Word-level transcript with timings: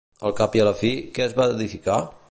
Al 0.29 0.31
cap 0.39 0.57
i 0.59 0.63
a 0.63 0.65
la 0.69 0.73
fi, 0.79 0.91
què 1.19 1.27
es 1.27 1.37
va 1.41 1.51
edificar? 1.59 2.01